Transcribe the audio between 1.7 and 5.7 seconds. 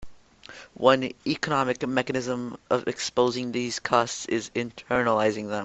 mechanism of exposing these costs is internalizing them.